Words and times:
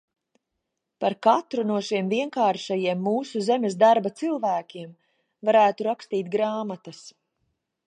Par 1.03 1.15
katru 1.27 1.65
no 1.71 1.81
šiem 1.89 2.09
vienkāršajiem 2.13 3.05
mūsu 3.09 3.43
zemes 3.49 3.77
darba 3.85 4.13
cilvēkiem 4.23 4.91
varētu 5.51 5.89
rakstīt 5.91 6.35
grāmatas. 6.39 7.07